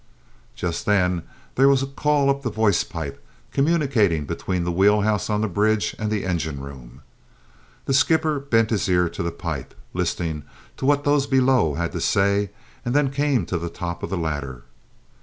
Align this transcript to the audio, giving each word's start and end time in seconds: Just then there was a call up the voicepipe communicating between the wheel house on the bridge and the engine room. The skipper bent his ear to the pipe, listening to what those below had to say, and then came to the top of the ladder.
Just 0.55 0.87
then 0.87 1.21
there 1.53 1.69
was 1.69 1.83
a 1.83 1.85
call 1.85 2.31
up 2.31 2.41
the 2.41 2.49
voicepipe 2.49 3.19
communicating 3.51 4.25
between 4.25 4.63
the 4.63 4.71
wheel 4.71 5.01
house 5.01 5.29
on 5.29 5.41
the 5.41 5.47
bridge 5.47 5.95
and 5.99 6.09
the 6.09 6.25
engine 6.25 6.59
room. 6.59 7.03
The 7.85 7.93
skipper 7.93 8.39
bent 8.39 8.71
his 8.71 8.89
ear 8.89 9.09
to 9.09 9.21
the 9.21 9.29
pipe, 9.29 9.75
listening 9.93 10.41
to 10.77 10.87
what 10.87 11.03
those 11.03 11.27
below 11.27 11.75
had 11.75 11.91
to 11.91 12.01
say, 12.01 12.49
and 12.83 12.95
then 12.95 13.11
came 13.11 13.45
to 13.45 13.59
the 13.59 13.69
top 13.69 14.01
of 14.01 14.09
the 14.09 14.17
ladder. 14.17 14.63